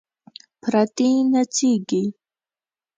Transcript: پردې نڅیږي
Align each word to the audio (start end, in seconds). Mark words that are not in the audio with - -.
پردې 0.61 1.09
نڅیږي 1.31 2.03